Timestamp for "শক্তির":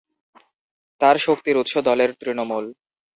1.17-1.55